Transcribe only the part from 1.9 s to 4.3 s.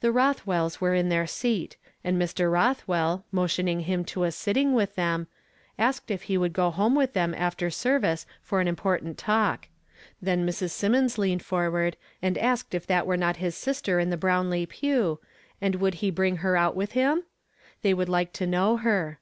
and Mr. Rothwell, motioning liim to